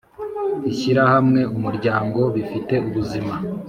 Ishyirahamwe 0.71 1.41
umuryango 1.55 2.21
bifite 2.35 2.73
ubuzima 2.87 3.33